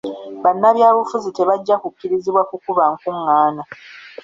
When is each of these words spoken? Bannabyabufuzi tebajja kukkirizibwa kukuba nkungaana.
Bannabyabufuzi 0.43 1.29
tebajja 1.37 1.75
kukkirizibwa 1.81 2.41
kukuba 2.49 2.83
nkungaana. 2.95 3.63